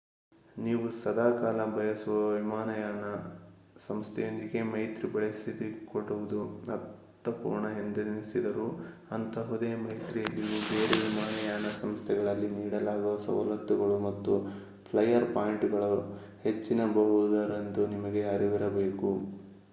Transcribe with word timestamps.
ನೀವು 0.57 0.85
ಸದಾಕಾಲ 0.91 1.63
ಬಳಸುವ 1.65 2.15
ವಿಮಾನಯಾನ 2.29 3.03
ಸಂಸ್ಥೆಯೊಂದಿಗೇ 3.77 4.61
ಮೈತ್ರಿ 4.61 5.07
ಬೆಳೆಸಿಕೊಳ್ಳುವುದು 5.07 6.39
ಅರ್ಥಪೂರ್ಣ 6.67 7.65
ಎಂದೆನಿಸಿದರೂ 7.77 8.65
ಅಂಥಹುದೇ 9.11 9.75
ಮೈತ್ರಿಯಲ್ಲಿಯೂ 9.75 10.57
ಬೇರೆ 10.69 10.97
ವಿಮಾನಯಾನ 11.03 11.69
ಸಂಸ್ಥೆಗಳಲ್ಲಿ 11.81 12.49
ನೀಡಲಾಗುವ 12.49 13.15
ಸವಲತ್ತುಗಳು 13.17 13.99
ಮತ್ತು 13.99 14.35
ಫ್ಲಯರ್ 14.89 15.33
ಪಾಯಿಂಟುಗಳು 15.33 15.91
ಹೆಚ್ಚಿರಬಹುದೆಂದು 16.43 17.87
ನಿಮಗೆ 17.87 18.23
ಅರಿವಿರಬೇಕು 18.27 19.11